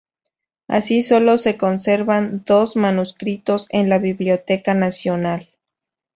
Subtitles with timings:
[0.67, 5.47] Así solo se conservan dos manuscritos en la Biblioteca Nacional.